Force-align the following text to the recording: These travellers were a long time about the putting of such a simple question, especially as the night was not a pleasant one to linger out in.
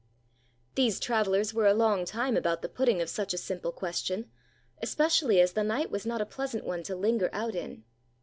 These 0.73 0.99
travellers 0.99 1.53
were 1.53 1.67
a 1.67 1.75
long 1.75 2.05
time 2.05 2.35
about 2.35 2.63
the 2.63 2.67
putting 2.69 3.03
of 3.03 3.07
such 3.07 3.35
a 3.35 3.37
simple 3.37 3.71
question, 3.71 4.31
especially 4.81 5.39
as 5.39 5.53
the 5.53 5.63
night 5.63 5.91
was 5.91 6.07
not 6.07 6.21
a 6.21 6.25
pleasant 6.25 6.65
one 6.65 6.81
to 6.81 6.95
linger 6.95 7.29
out 7.31 7.53
in. 7.53 7.83